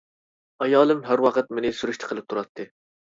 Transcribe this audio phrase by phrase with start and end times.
[0.65, 2.67] ئايالىم ھەر ۋاقىت مېنى سۈرۈشتە قىلىپ تۇراتتى.